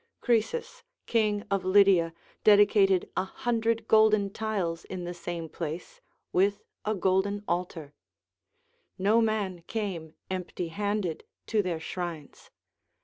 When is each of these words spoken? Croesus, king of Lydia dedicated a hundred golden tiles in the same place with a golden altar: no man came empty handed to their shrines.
Croesus, 0.19 0.81
king 1.05 1.43
of 1.51 1.63
Lydia 1.63 2.11
dedicated 2.43 3.11
a 3.15 3.23
hundred 3.23 3.87
golden 3.87 4.31
tiles 4.33 4.83
in 4.85 5.03
the 5.03 5.13
same 5.13 5.47
place 5.47 6.01
with 6.33 6.63
a 6.83 6.95
golden 6.95 7.43
altar: 7.47 7.93
no 8.97 9.21
man 9.21 9.61
came 9.67 10.15
empty 10.27 10.69
handed 10.69 11.23
to 11.45 11.61
their 11.61 11.79
shrines. 11.79 12.49